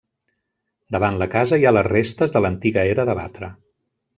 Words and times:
Davant 0.95 1.19
la 1.23 1.27
casa 1.35 1.59
hi 1.61 1.67
ha 1.67 1.73
les 1.77 1.87
restes 1.91 2.33
de 2.37 2.43
l'antiga 2.47 2.87
era 2.95 3.07
de 3.11 3.17
batre. 3.21 3.53